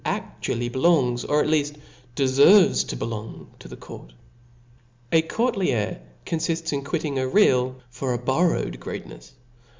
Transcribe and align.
actually 0.03 0.67
belongs, 0.67 1.23
or 1.23 1.43
^t 1.43 1.47
leaft 1.47 1.77
defervcs 2.15 2.87
to 2.87 2.97
belor>g> 2.97 3.45
to 3.59 3.67
the 3.67 3.75
court. 3.75 4.11
A 5.11 5.21
court 5.21 5.55
air 5.59 6.01
confifts 6.25 6.73
in 6.73 6.83
quitting 6.83 7.19
a 7.19 7.27
real 7.27 7.75
for 7.91 8.11
a 8.15 8.17
bor 8.17 8.49
row^ 8.49 8.75
greatnefs. 8.79 9.33